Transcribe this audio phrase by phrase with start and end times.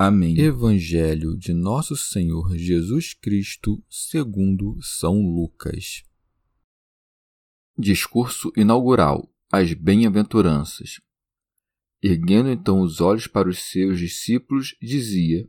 [0.00, 0.38] Amém.
[0.38, 6.04] Evangelho de Nosso Senhor Jesus Cristo, segundo São Lucas.
[7.76, 11.00] Discurso inaugural: As bem-aventuranças.
[12.00, 15.48] Erguendo então os olhos para os seus discípulos, dizia: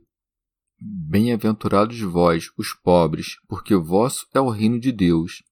[0.80, 5.44] Bem-aventurados vós, os pobres, porque vosso é o reino de Deus.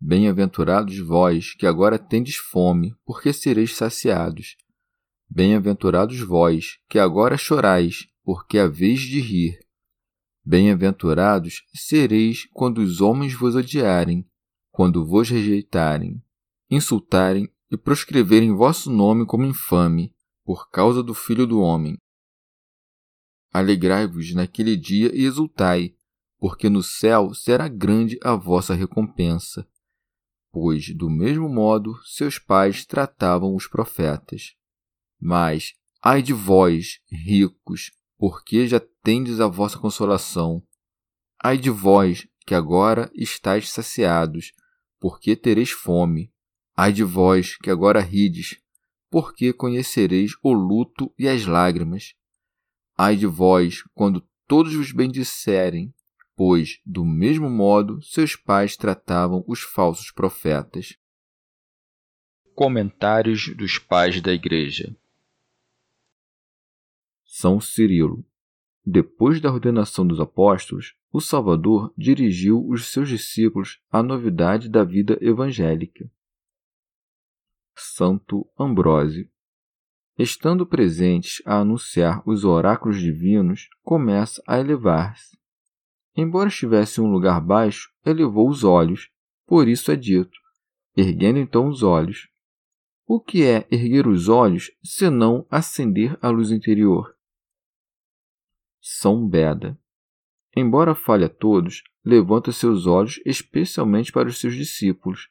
[0.00, 4.56] Bem-aventurados vós, que agora tendes fome, porque sereis saciados.
[5.28, 9.58] Bem-aventurados vós, que agora chorais, porque haveis de rir.
[10.44, 14.26] Bem-aventurados sereis quando os homens vos odiarem,
[14.70, 16.22] quando vos rejeitarem,
[16.70, 21.96] insultarem e proscreverem vosso nome como infame, por causa do Filho do Homem.
[23.52, 25.94] Alegrai-vos naquele dia e exultai,
[26.38, 29.68] porque no céu será grande a vossa recompensa.
[30.50, 34.54] Pois, do mesmo modo, seus pais tratavam os profetas.
[35.20, 40.62] Mas, ai de vós, ricos, porque já tendes a vossa consolação.
[41.42, 44.52] Ai de vós, que agora estáis saciados,
[45.00, 46.30] porque tereis fome.
[46.76, 48.60] Ai de vós, que agora rides,
[49.08, 52.14] porque conhecereis o luto e as lágrimas.
[52.94, 55.94] Ai de vós, quando todos vos bendisserem,
[56.36, 60.94] pois, do mesmo modo, seus pais tratavam os falsos profetas.
[62.54, 64.94] Comentários dos Pais da Igreja
[67.40, 68.22] são Cirilo.
[68.84, 75.18] Depois da ordenação dos apóstolos, o Salvador dirigiu os seus discípulos à novidade da vida
[75.22, 76.10] evangélica.
[77.74, 79.26] Santo Ambrósio.
[80.18, 85.38] Estando presentes a anunciar os oráculos divinos, começa a elevar-se.
[86.14, 89.10] Embora estivesse em um lugar baixo, elevou os olhos,
[89.46, 90.38] por isso é dito:
[90.94, 92.28] erguendo então os olhos.
[93.06, 97.16] O que é erguer os olhos senão acender a luz interior?
[98.80, 99.78] São Beda.
[100.56, 105.28] Embora fale a todos, levanta seus olhos especialmente para os seus discípulos.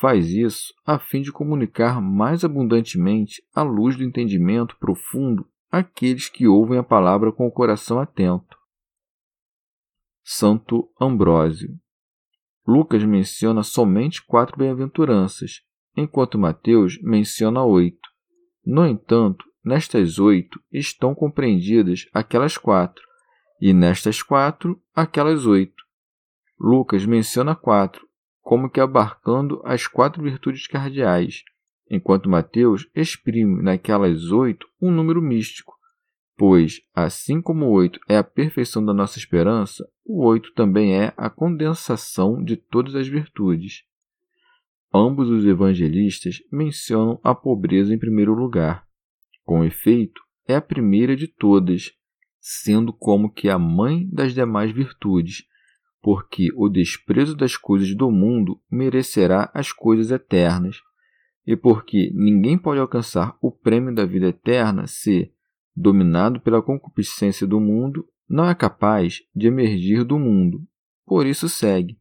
[0.00, 6.46] Faz isso a fim de comunicar mais abundantemente a luz do entendimento profundo àqueles que
[6.46, 8.56] ouvem a palavra com o coração atento.
[10.22, 11.78] Santo Ambrósio.
[12.66, 15.62] Lucas menciona somente quatro bem-aventuranças,
[15.96, 18.08] enquanto Mateus menciona oito.
[18.64, 23.04] No entanto, Nestas oito estão compreendidas aquelas quatro,
[23.60, 25.84] e nestas quatro, aquelas oito.
[26.58, 28.08] Lucas menciona quatro,
[28.40, 31.42] como que abarcando as quatro virtudes cardeais,
[31.90, 35.74] enquanto Mateus exprime naquelas oito um número místico,
[36.38, 41.12] pois, assim como o oito é a perfeição da nossa esperança, o oito também é
[41.18, 43.84] a condensação de todas as virtudes.
[44.92, 48.88] Ambos os evangelistas mencionam a pobreza em primeiro lugar,
[49.50, 51.90] com efeito, é a primeira de todas,
[52.38, 55.44] sendo como que a mãe das demais virtudes,
[56.00, 60.76] porque o desprezo das coisas do mundo merecerá as coisas eternas,
[61.44, 65.34] e porque ninguém pode alcançar o prêmio da vida eterna se,
[65.74, 70.64] dominado pela concupiscência do mundo, não é capaz de emergir do mundo.
[71.04, 71.98] Por isso segue: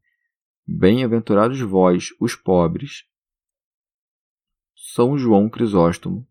[0.67, 3.05] Bem-aventurados vós, os pobres.
[4.75, 6.29] São João Crisóstomo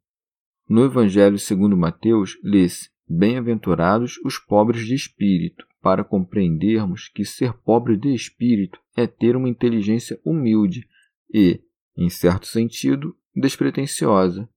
[0.68, 7.96] no Evangelho segundo Mateus, lê-se: Bem-aventurados os pobres de espírito, para compreendermos que ser pobre
[7.96, 10.86] de espírito é ter uma inteligência humilde
[11.32, 11.60] e,
[11.96, 14.48] em certo sentido, despretensiosa.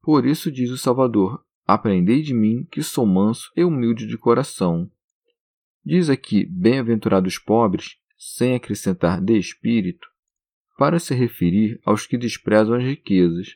[0.00, 4.90] Por isso diz o Salvador: Aprendei de mim, que sou manso e humilde de coração.
[5.84, 10.08] Diz aqui bem-aventurados pobres, sem acrescentar de espírito,
[10.78, 13.54] para se referir aos que desprezam as riquezas,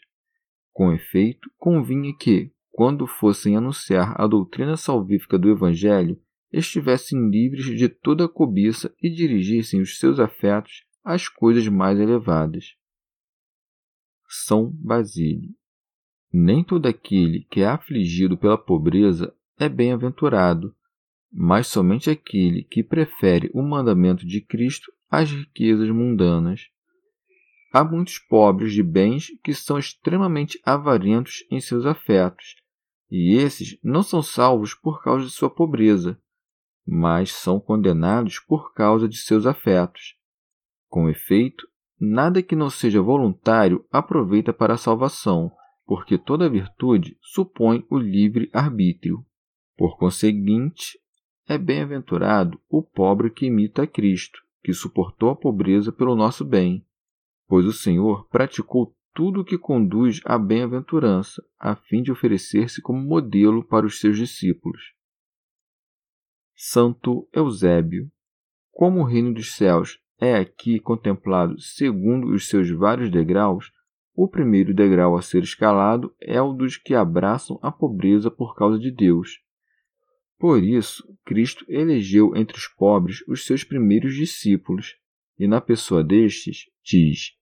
[0.73, 6.21] com efeito, convinha que, quando fossem anunciar a doutrina salvífica do Evangelho,
[6.53, 12.75] estivessem livres de toda cobiça e dirigissem os seus afetos às coisas mais elevadas.
[14.29, 15.55] São Basílio.
[16.33, 20.75] Nem todo aquele que é afligido pela pobreza é bem-aventurado,
[21.33, 26.69] mas somente aquele que prefere o mandamento de Cristo às riquezas mundanas.
[27.73, 32.57] Há muitos pobres de bens que são extremamente avarentos em seus afetos,
[33.09, 36.21] e esses não são salvos por causa de sua pobreza,
[36.85, 40.17] mas são condenados por causa de seus afetos.
[40.89, 41.69] Com efeito,
[42.01, 45.53] nada que não seja voluntário aproveita para a salvação,
[45.87, 49.25] porque toda virtude supõe o livre arbítrio.
[49.77, 50.99] Por conseguinte,
[51.47, 56.85] é bem-aventurado o pobre que imita a Cristo, que suportou a pobreza pelo nosso bem,
[57.51, 63.03] pois o Senhor praticou tudo o que conduz à bem-aventurança, a fim de oferecer-se como
[63.03, 64.95] modelo para os seus discípulos.
[66.55, 68.09] Santo Eusébio.
[68.71, 73.73] Como o reino dos céus é aqui contemplado segundo os seus vários degraus,
[74.15, 78.79] o primeiro degrau a ser escalado é o dos que abraçam a pobreza por causa
[78.79, 79.41] de Deus
[80.41, 84.97] por isso, Cristo elegeu entre os pobres os seus primeiros discípulos,
[85.39, 87.37] e na pessoa destes diz: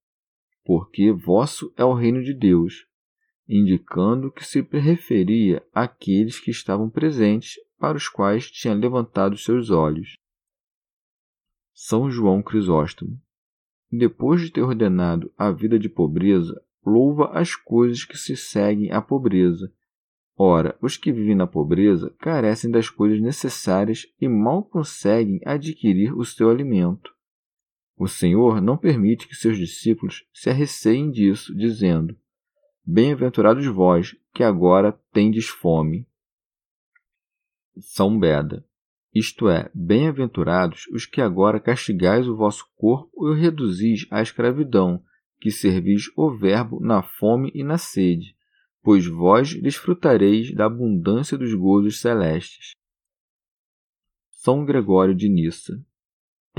[0.69, 2.87] Porque vosso é o reino de Deus,
[3.49, 10.17] indicando que se referia àqueles que estavam presentes, para os quais tinha levantado seus olhos.
[11.73, 13.19] São João Crisóstomo.
[13.91, 19.01] Depois de ter ordenado a vida de pobreza, louva as coisas que se seguem à
[19.01, 19.73] pobreza
[20.41, 26.25] Ora, os que vivem na pobreza carecem das coisas necessárias e mal conseguem adquirir o
[26.25, 27.13] seu alimento.
[27.99, 32.17] O Senhor não permite que seus discípulos se arreceiem disso, dizendo:
[32.85, 36.07] Bem-aventurados vós, que agora tendes fome.
[37.79, 38.65] São Beda.
[39.15, 45.03] Isto é, bem-aventurados os que agora castigais o vosso corpo e o reduzis à escravidão,
[45.41, 48.39] que servis o Verbo na fome e na sede
[48.89, 52.73] pois vós desfrutareis da abundância dos gozos celestes.
[54.31, 55.85] São Gregório de Nissa.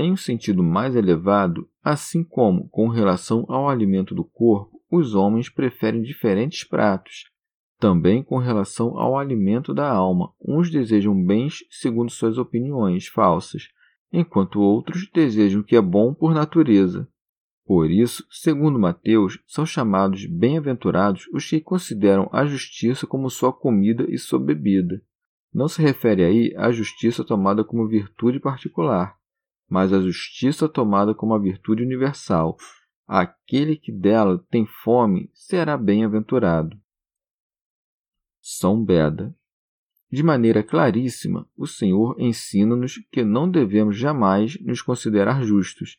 [0.00, 5.50] Em um sentido mais elevado, assim como com relação ao alimento do corpo, os homens
[5.50, 7.24] preferem diferentes pratos.
[7.78, 13.68] Também com relação ao alimento da alma, uns desejam bens segundo suas opiniões falsas,
[14.10, 17.06] enquanto outros desejam o que é bom por natureza.
[17.66, 24.06] Por isso, segundo Mateus, são chamados bem-aventurados os que consideram a justiça como sua comida
[24.08, 25.02] e sua bebida.
[25.52, 29.19] Não se refere aí à justiça tomada como virtude particular,
[29.70, 32.56] mas à justiça tomada como a virtude universal.
[33.06, 36.76] Aquele que dela tem fome será bem-aventurado.
[38.40, 39.34] São Beda.
[40.10, 45.96] De maneira claríssima, o Senhor ensina-nos que não devemos jamais nos considerar justos,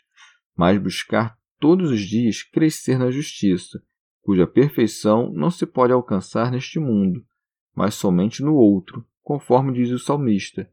[0.54, 3.82] mas buscar todos os dias crescer na justiça,
[4.22, 7.26] cuja perfeição não se pode alcançar neste mundo,
[7.74, 10.70] mas somente no outro, conforme diz o salmista: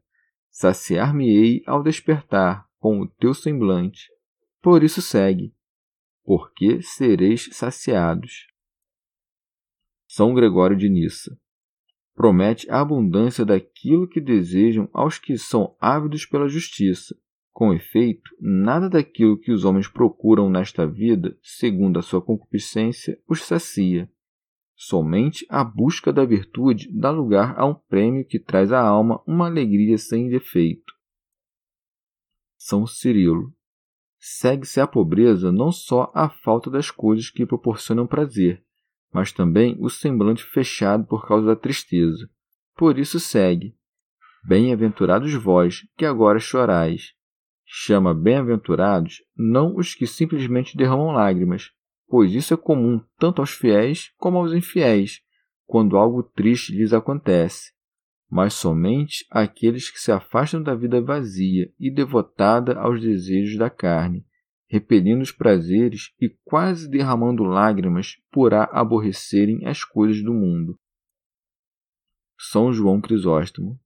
[0.49, 4.09] Saciar-me-ei ao despertar com o teu semblante.
[4.61, 5.53] Por isso segue,
[6.23, 8.47] porque sereis saciados.
[10.07, 11.37] São Gregório de Nissa
[12.19, 17.15] promete a abundância daquilo que desejam aos que são ávidos pela justiça,
[17.53, 23.43] com efeito, nada daquilo que os homens procuram nesta vida, segundo a sua concupiscência, os
[23.43, 24.11] sacia.
[24.75, 29.47] Somente a busca da virtude dá lugar a um prêmio que traz à alma uma
[29.47, 30.93] alegria sem defeito.
[32.61, 33.53] São Cirilo.
[34.19, 38.61] Segue-se à pobreza não só a falta das coisas que proporcionam prazer,
[39.13, 42.29] mas também o semblante fechado por causa da tristeza.
[42.75, 43.73] Por isso segue:
[44.45, 47.13] Bem-aventurados vós, que agora chorais,
[47.65, 51.71] chama bem-aventurados não os que simplesmente derramam lágrimas,
[52.09, 55.21] pois isso é comum tanto aos fiéis como aos infiéis,
[55.65, 57.71] quando algo triste lhes acontece,
[58.29, 64.25] mas somente aqueles que se afastam da vida vazia e devotada aos desejos da carne,
[64.67, 70.77] repelindo os prazeres e quase derramando lágrimas por a aborrecerem as coisas do mundo.
[72.37, 73.79] São João Crisóstomo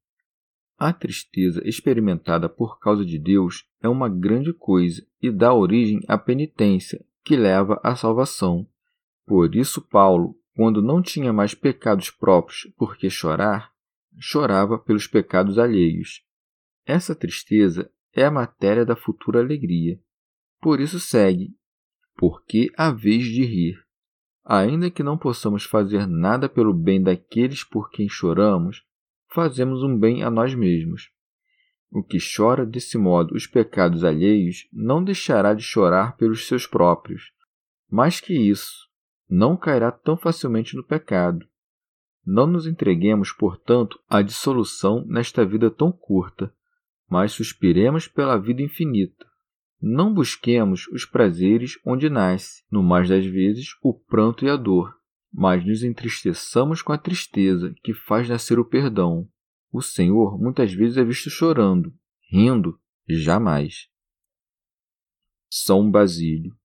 [0.77, 6.17] a tristeza experimentada por causa de Deus é uma grande coisa e dá origem à
[6.17, 8.67] penitência, que leva à salvação.
[9.25, 13.71] Por isso, Paulo, quando não tinha mais pecados próprios por que chorar,
[14.19, 16.23] chorava pelos pecados alheios.
[16.85, 19.99] Essa tristeza é a matéria da futura alegria.
[20.61, 21.55] Por isso segue,
[22.15, 23.83] porque há vez de rir.
[24.45, 28.83] Ainda que não possamos fazer nada pelo bem daqueles por quem choramos,
[29.29, 31.09] fazemos um bem a nós mesmos.
[31.89, 37.31] O que chora desse modo os pecados alheios não deixará de chorar pelos seus próprios.
[37.89, 38.89] Mais que isso,
[39.29, 41.47] não cairá tão facilmente no pecado.
[42.25, 46.53] Não nos entreguemos, portanto, à dissolução nesta vida tão curta,
[47.09, 49.25] mas suspiremos pela vida infinita.
[49.81, 54.97] Não busquemos os prazeres onde nasce, no mais das vezes, o pranto e a dor,
[55.31, 59.27] mas nos entristeçamos com a tristeza que faz nascer o perdão.
[59.71, 61.93] O Senhor muitas vezes é visto chorando,
[62.31, 63.89] rindo, jamais.
[65.49, 66.55] São Basílio.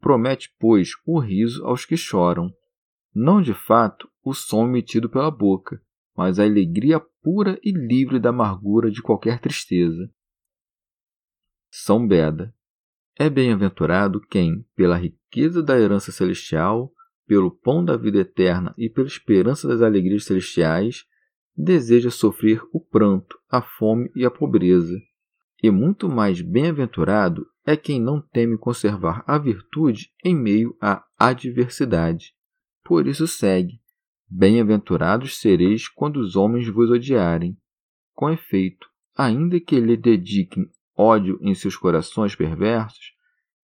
[0.00, 2.52] Promete, pois, o riso aos que choram.
[3.14, 5.82] Não de fato o som emitido pela boca,
[6.16, 10.10] mas a alegria pura e livre da amargura de qualquer tristeza.
[11.70, 12.54] São Beda.
[13.18, 16.92] É bem-aventurado quem, pela riqueza da herança celestial,
[17.26, 21.04] pelo pão da vida eterna e pela esperança das alegrias celestiais,
[21.56, 24.98] deseja sofrer o pranto, a fome e a pobreza.
[25.62, 32.34] E muito mais bem-aventurado é quem não teme conservar a virtude em meio à adversidade.
[32.84, 33.80] Por isso segue:
[34.34, 37.54] Bem-aventurados sereis quando os homens vos odiarem.
[38.14, 43.12] Com efeito, ainda que lhe dediquem ódio em seus corações perversos,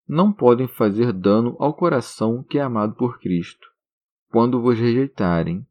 [0.05, 3.65] não podem fazer dano ao coração que é amado por Cristo.
[4.29, 5.65] Quando vos rejeitarem,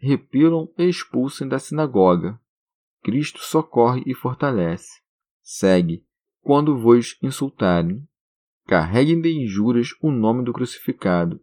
[0.00, 2.40] repilam e expulsem da sinagoga.
[3.04, 5.00] Cristo socorre e fortalece.
[5.40, 6.04] Segue,
[6.40, 8.04] quando vos insultarem.
[8.66, 11.40] Carreguem de injúrias o nome do crucificado.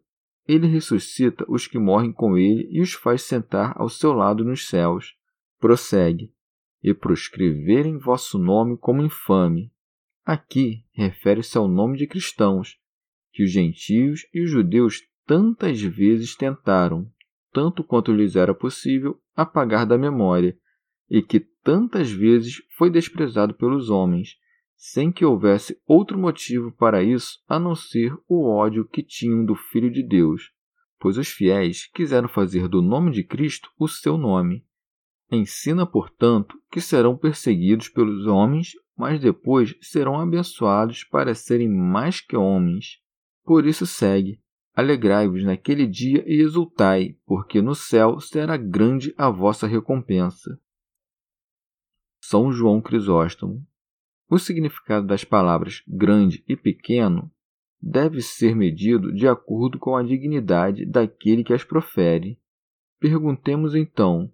[0.47, 4.67] Ele ressuscita os que morrem com ele e os faz sentar ao seu lado nos
[4.67, 5.15] céus.
[5.59, 6.31] Prossegue.
[6.83, 9.71] E proscreverem vosso nome como infame.
[10.23, 12.79] Aqui refere-se ao nome de cristãos,
[13.31, 17.09] que os gentios e os judeus tantas vezes tentaram,
[17.51, 20.57] tanto quanto lhes era possível, apagar da memória,
[21.09, 24.37] e que tantas vezes foi desprezado pelos homens,
[24.75, 29.55] sem que houvesse outro motivo para isso a não ser o ódio que tinham do
[29.55, 30.51] Filho de Deus,
[30.99, 34.65] pois os fiéis quiseram fazer do nome de Cristo o seu nome.
[35.31, 42.37] Ensina, portanto, que serão perseguidos pelos homens, mas depois serão abençoados para serem mais que
[42.37, 42.99] homens.
[43.43, 44.39] Por isso segue
[44.75, 50.59] Alegrai-vos naquele dia e exultai, porque no céu será grande a vossa recompensa.
[52.19, 53.65] São João Crisóstomo.
[54.29, 57.31] O significado das palavras grande e pequeno
[57.81, 62.39] deve ser medido de acordo com a dignidade daquele que as profere.
[62.99, 64.31] Perguntemos então: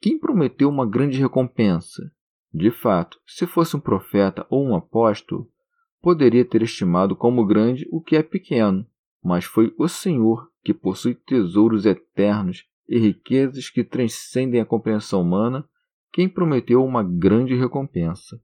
[0.00, 2.10] quem prometeu uma grande recompensa?
[2.52, 5.50] De fato, se fosse um profeta ou um apóstolo,
[6.00, 8.86] poderia ter estimado como grande o que é pequeno
[9.24, 15.66] mas foi o Senhor que possui tesouros eternos e riquezas que transcendem a compreensão humana,
[16.12, 18.38] quem prometeu uma grande recompensa.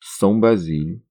[0.00, 1.02] São Basílio.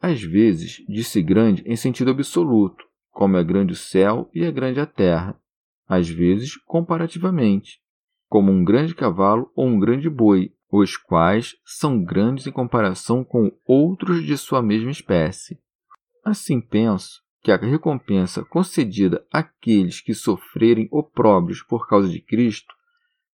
[0.00, 4.80] Às vezes, disse grande em sentido absoluto, como é grande o céu e é grande
[4.80, 5.40] a terra.
[5.86, 7.80] Às vezes, comparativamente,
[8.28, 13.52] como um grande cavalo ou um grande boi, os quais são grandes em comparação com
[13.64, 15.58] outros de sua mesma espécie.
[16.24, 22.74] Assim penso que a recompensa concedida àqueles que sofrerem opróbrios por causa de Cristo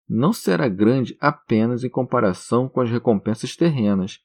[0.08, 4.20] não será grande apenas em comparação com as recompensas terrenas,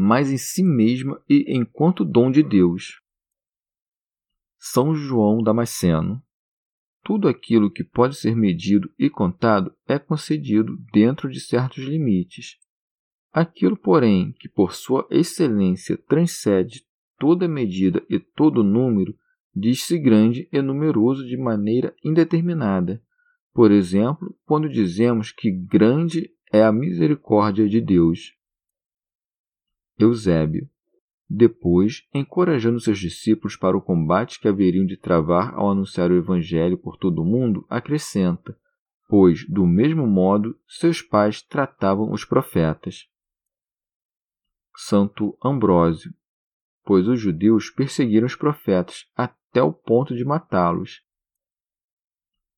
[0.00, 3.02] mas em si mesma e enquanto dom de Deus.
[4.56, 6.22] São João Damasceno.
[7.02, 12.58] Tudo aquilo que pode ser medido e contado é concedido dentro de certos limites.
[13.32, 16.86] Aquilo, porém, que por sua excelência transcende
[17.18, 19.18] toda medida e todo número
[19.52, 23.02] diz-se grande e numeroso de maneira indeterminada.
[23.52, 28.37] Por exemplo, quando dizemos que grande é a misericórdia de Deus.
[29.98, 30.68] Eusébio.
[31.28, 36.78] Depois, encorajando seus discípulos para o combate que haveriam de travar ao anunciar o Evangelho
[36.78, 38.56] por todo o mundo, acrescenta:
[39.08, 43.06] Pois, do mesmo modo, seus pais tratavam os profetas.
[44.74, 46.14] Santo Ambrósio
[46.88, 51.02] pois os judeus perseguiram os profetas até o ponto de matá-los.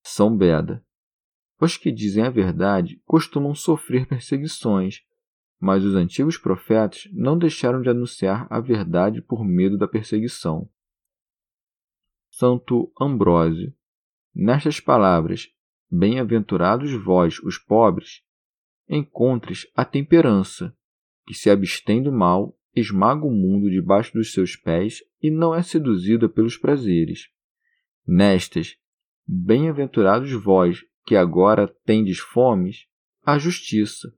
[0.04, 0.84] São Beda.
[1.60, 5.04] Os que dizem a verdade costumam sofrer perseguições,
[5.60, 10.68] mas os antigos profetas não deixaram de anunciar a verdade por medo da perseguição.
[12.30, 13.74] Santo Ambrósio.
[14.34, 15.48] Nestas palavras,
[15.90, 18.22] bem-aventurados vós, os pobres,
[18.88, 20.74] encontres a temperança,
[21.26, 25.62] que se abstém do mal esmaga o mundo debaixo dos seus pés e não é
[25.62, 27.28] seduzida pelos prazeres.
[28.06, 28.76] Nestas,
[29.26, 32.86] bem-aventurados vós, que agora tendes fomes,
[33.22, 34.14] a justiça,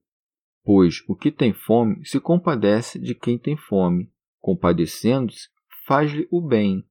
[0.65, 5.49] Pois o que tem fome se compadece de quem tem fome, compadecendo-se,
[5.87, 6.85] faz-lhe o bem,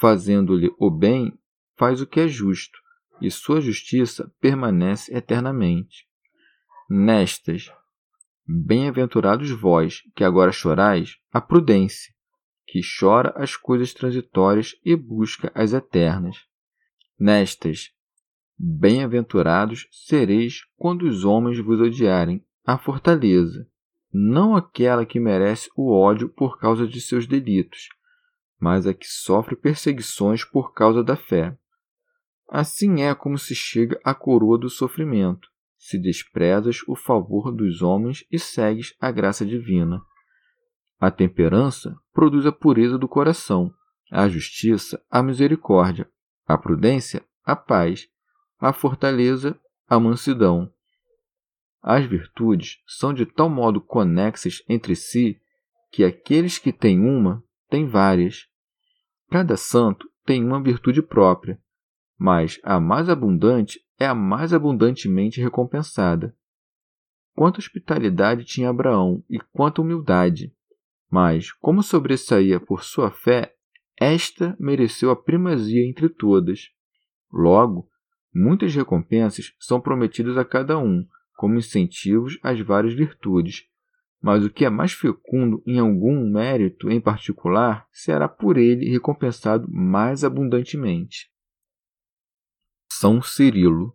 [0.00, 1.38] fazendo-lhe o bem,
[1.76, 2.78] faz o que é justo,
[3.20, 6.08] e sua justiça permanece eternamente.
[6.88, 7.70] Nestas,
[8.46, 12.12] bem-aventurados vós, que agora chorais, a prudência,
[12.66, 16.36] que chora as coisas transitórias e busca as eternas.
[17.18, 17.92] Nestas,
[18.58, 23.66] bem-aventurados sereis quando os homens vos odiarem, a fortaleza,
[24.12, 27.88] não aquela que merece o ódio por causa de seus delitos,
[28.58, 31.56] mas a que sofre perseguições por causa da fé.
[32.48, 35.48] Assim é como se chega à coroa do sofrimento,
[35.78, 40.02] se desprezas o favor dos homens e segues a graça divina.
[40.98, 43.72] A temperança produz a pureza do coração,
[44.10, 46.10] a justiça, a misericórdia,
[46.46, 48.08] a prudência, a paz,
[48.58, 50.70] a fortaleza, a mansidão.
[51.82, 55.40] As virtudes são de tal modo conexas entre si
[55.90, 58.46] que aqueles que têm uma têm várias.
[59.30, 61.58] Cada santo tem uma virtude própria,
[62.18, 66.36] mas a mais abundante é a mais abundantemente recompensada.
[67.34, 70.54] Quanta hospitalidade tinha Abraão e quanta humildade!
[71.10, 73.54] Mas, como sobressaía por sua fé,
[73.96, 76.70] esta mereceu a primazia entre todas.
[77.32, 77.88] Logo,
[78.32, 81.06] muitas recompensas são prometidas a cada um,
[81.40, 83.64] como incentivos às várias virtudes,
[84.20, 89.66] mas o que é mais fecundo em algum mérito em particular será por ele recompensado
[89.72, 91.30] mais abundantemente.
[92.92, 93.94] São Cirilo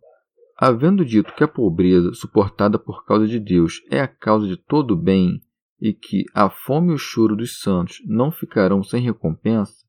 [0.58, 4.96] Havendo dito que a pobreza suportada por causa de Deus é a causa de todo
[4.96, 5.40] o bem
[5.80, 9.86] e que a fome e o choro dos santos não ficarão sem recompensa,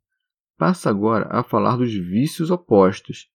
[0.58, 3.30] passa agora a falar dos vícios opostos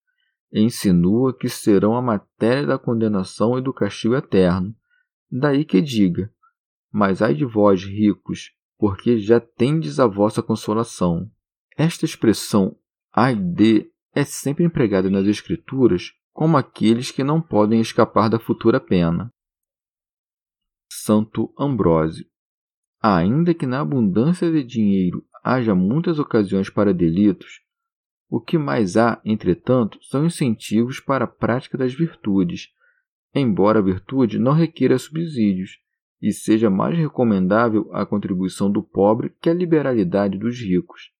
[0.53, 4.75] insinua que serão a matéria da condenação e do castigo eterno.
[5.31, 6.31] Daí que diga:
[6.91, 11.29] Mas ai de vós, ricos, porque já tendes a vossa consolação.
[11.77, 12.75] Esta expressão
[13.13, 18.79] ai de é sempre empregada nas Escrituras como aqueles que não podem escapar da futura
[18.79, 19.31] pena.
[20.91, 22.25] Santo Ambrósio
[23.01, 27.61] Ainda que na abundância de dinheiro haja muitas ocasiões para delitos,
[28.31, 32.69] o que mais há, entretanto, são incentivos para a prática das virtudes,
[33.35, 35.77] embora a virtude não requeira subsídios
[36.21, 41.11] e seja mais recomendável a contribuição do pobre que a liberalidade dos ricos.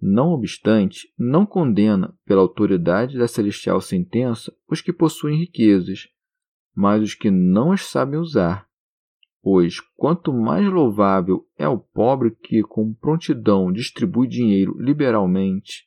[0.00, 6.08] Não obstante, não condena, pela autoridade da celestial sentença, os que possuem riquezas,
[6.74, 8.68] mas os que não as sabem usar
[9.44, 15.86] Pois quanto mais louvável é o pobre que com prontidão distribui dinheiro liberalmente,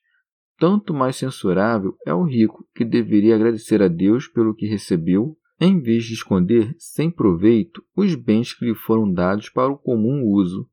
[0.58, 5.80] tanto mais censurável é o rico que deveria agradecer a Deus pelo que recebeu, em
[5.80, 10.70] vez de esconder sem proveito os bens que lhe foram dados para o comum uso.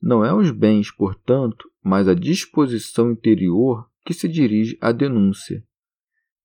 [0.00, 5.62] Não é os bens, portanto, mas a disposição interior que se dirige à denúncia.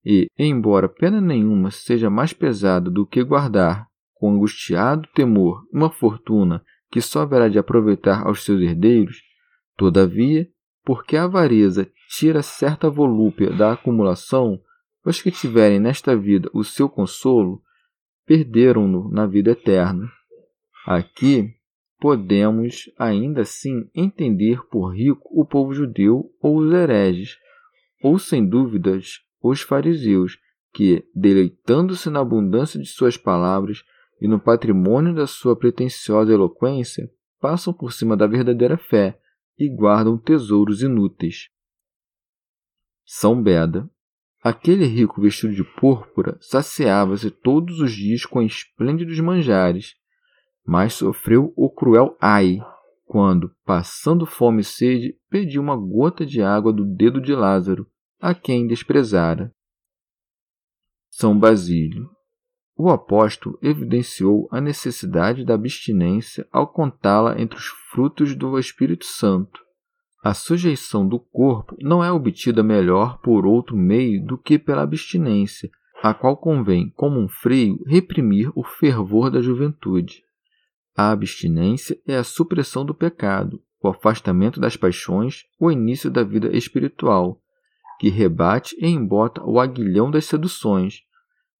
[0.04, 6.62] E, embora pena nenhuma seja mais pesada do que guardar, com angustiado temor uma fortuna
[6.90, 9.22] que só haverá de aproveitar aos seus herdeiros,
[9.76, 10.48] todavia,
[10.84, 14.60] porque a avareza tira certa volúpia da acumulação,
[15.04, 17.60] os que tiverem nesta vida o seu consolo,
[18.24, 20.08] perderam-no na vida eterna.
[20.86, 21.50] Aqui
[21.98, 27.36] podemos ainda assim entender por rico o povo judeu ou os hereges,
[28.02, 30.38] ou sem dúvidas os fariseus,
[30.72, 33.84] que, deleitando-se na abundância de suas palavras,
[34.20, 39.18] e no patrimônio da sua pretensiosa eloquência passam por cima da verdadeira fé
[39.58, 41.53] e guardam tesouros inúteis.
[43.04, 43.88] São Beda.
[44.42, 49.94] Aquele rico vestido de púrpura saciava-se todos os dias com esplêndidos manjares,
[50.66, 52.58] mas sofreu o cruel ai
[53.06, 57.86] quando, passando fome e sede, pediu uma gota de água do dedo de Lázaro,
[58.20, 59.54] a quem desprezara.
[61.10, 62.10] São Basílio.
[62.76, 69.63] O apóstolo evidenciou a necessidade da abstinência ao contá-la entre os frutos do Espírito Santo.
[70.24, 75.70] A sujeição do corpo não é obtida melhor por outro meio do que pela abstinência,
[76.02, 80.22] a qual convém, como um freio, reprimir o fervor da juventude.
[80.96, 86.56] A abstinência é a supressão do pecado, o afastamento das paixões, o início da vida
[86.56, 87.38] espiritual,
[88.00, 91.02] que rebate e embota o aguilhão das seduções,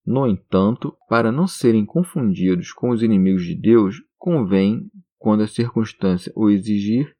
[0.06, 6.32] no entanto, para não serem confundidos com os inimigos de Deus, convém, quando a circunstância
[6.34, 7.14] o exigir,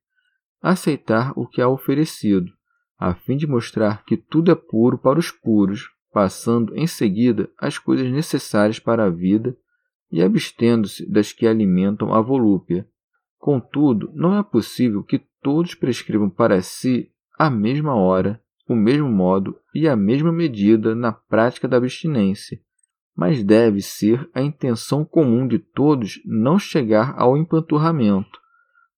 [0.65, 2.51] aceitar o que é oferecido,
[2.99, 7.77] a fim de mostrar que tudo é puro para os puros, passando em seguida as
[7.77, 9.55] coisas necessárias para a vida
[10.11, 12.89] e abstendo-se das que alimentam a volúpia.
[13.39, 19.59] Contudo, não é possível que todos prescrevam para si a mesma hora, o mesmo modo
[19.75, 22.59] e a mesma medida na prática da abstinência,
[23.15, 28.41] mas deve ser a intenção comum de todos não chegar ao empanturramento,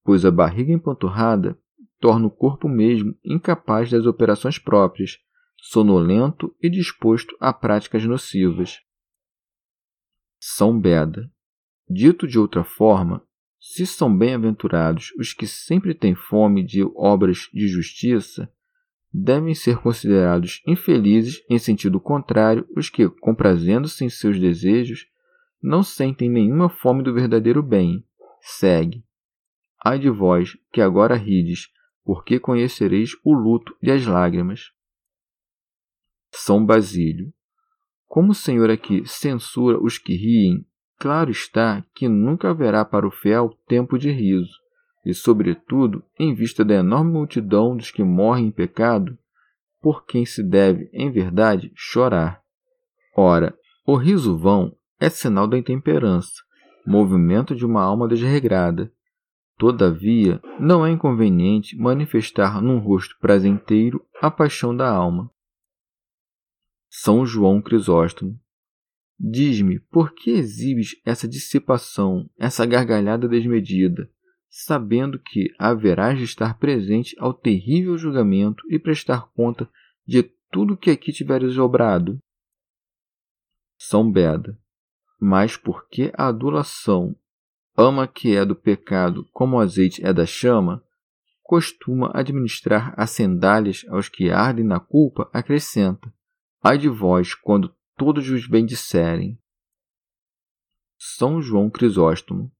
[0.06, 1.58] pois a barriga empanturrada
[1.98, 5.18] torna o corpo mesmo incapaz das operações próprias,
[5.58, 8.78] sonolento e disposto a práticas nocivas.
[10.38, 11.28] São Beda.
[11.88, 13.22] Dito de outra forma,
[13.58, 18.48] se são bem-aventurados os que sempre têm fome de obras de justiça,
[19.12, 25.06] devem ser considerados infelizes em sentido contrário os que, comprazendo-se em seus desejos,
[25.60, 28.04] não sentem nenhuma fome do verdadeiro bem.
[28.40, 29.02] Segue.
[29.88, 31.68] Ai de vós, que agora rides,
[32.04, 34.72] porque conhecereis o luto e as lágrimas.
[36.32, 37.32] São Basílio.
[38.08, 40.66] Como o Senhor aqui censura os que riem,
[40.98, 44.50] claro está que nunca haverá para o fiel tempo de riso,
[45.04, 49.16] e, sobretudo, em vista da enorme multidão dos que morrem em pecado,
[49.80, 52.42] por quem se deve, em verdade, chorar.
[53.16, 56.42] Ora, o riso vão é sinal da intemperança,
[56.84, 58.92] movimento de uma alma desregrada.
[59.58, 65.30] Todavia, não é inconveniente manifestar num rosto prazenteiro a paixão da alma.
[66.90, 68.38] São João Crisóstomo.
[69.18, 74.10] Diz-me, por que exibes essa dissipação, essa gargalhada desmedida,
[74.50, 79.70] sabendo que haverás de estar presente ao terrível julgamento e prestar conta
[80.06, 82.18] de tudo que aqui tiveres obrado?
[83.78, 84.58] São Beda.
[85.18, 87.16] Mas porque a adulação
[87.76, 90.82] ama que é do pecado como o azeite é da chama,
[91.42, 96.12] costuma administrar as sandálias aos que ardem na culpa, acrescenta:
[96.62, 99.38] Ai de vós quando todos os bendisserem.
[100.98, 102.50] São João Crisóstomo.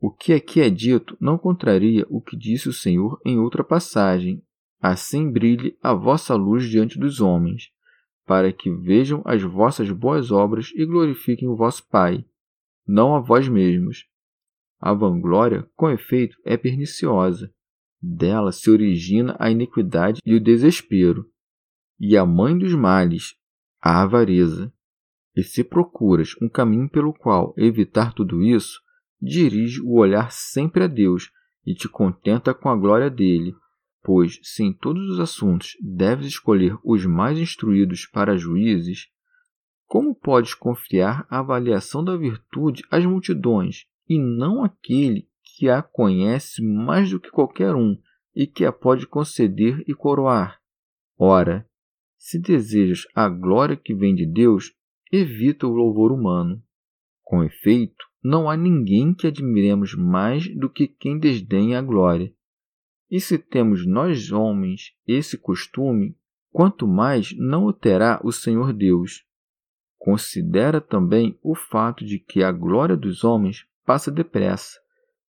[0.00, 4.42] O que aqui é dito não contraria o que disse o Senhor em outra passagem.
[4.80, 7.70] Assim brilhe a vossa luz diante dos homens,
[8.26, 12.24] para que vejam as vossas boas obras e glorifiquem o vosso Pai,
[12.86, 14.06] não a vós mesmos.
[14.86, 17.50] A vanglória, com efeito, é perniciosa.
[18.02, 21.26] Dela se origina a iniquidade e o desespero
[21.98, 23.34] e a mãe dos males,
[23.80, 24.70] a avareza.
[25.34, 28.78] E se procuras um caminho pelo qual evitar tudo isso,
[29.18, 31.30] dirige o olhar sempre a Deus
[31.64, 33.54] e te contenta com a glória dele,
[34.02, 39.08] pois se em todos os assuntos deves escolher os mais instruídos para juízes,
[39.86, 46.62] como podes confiar a avaliação da virtude às multidões e não àquele que a conhece
[46.62, 47.96] mais do que qualquer um
[48.34, 50.60] e que a pode conceder e coroar?
[51.16, 51.68] Ora,
[52.16, 54.74] se desejas a glória que vem de Deus,
[55.12, 56.62] evita o louvor humano.
[57.22, 62.32] Com efeito, não há ninguém que admiremos mais do que quem desdenha a glória.
[63.10, 66.16] E se temos nós homens esse costume,
[66.50, 69.24] quanto mais não o terá o Senhor Deus.
[69.98, 74.78] Considera também o fato de que a glória dos homens passa depressa,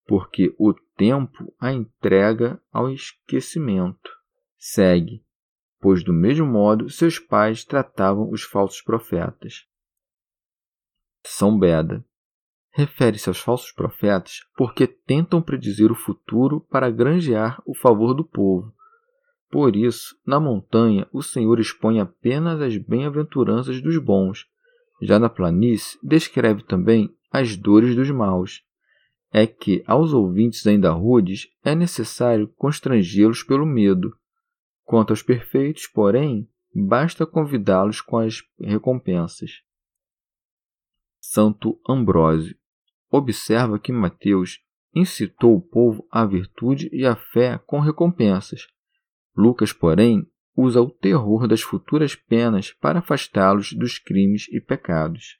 [0.06, 4.10] porque o tempo a entrega ao esquecimento.
[4.58, 5.26] Segue
[5.86, 9.68] pois do mesmo modo seus pais tratavam os falsos profetas.
[11.24, 12.04] São Beda
[12.72, 18.74] refere-se aos falsos profetas porque tentam predizer o futuro para granjear o favor do povo.
[19.52, 24.48] Por isso, na montanha, o Senhor expõe apenas as bem-aventuranças dos bons.
[25.04, 28.64] Já na planície, descreve também as dores dos maus.
[29.32, 34.16] É que, aos ouvintes ainda rudes, é necessário constrangê-los pelo medo,
[34.86, 39.64] Quanto aos perfeitos, porém, basta convidá-los com as recompensas.
[41.20, 42.56] Santo Ambrósio
[43.10, 44.60] observa que Mateus
[44.94, 48.68] incitou o povo à virtude e à fé com recompensas.
[49.36, 55.40] Lucas, porém, usa o terror das futuras penas para afastá-los dos crimes e pecados.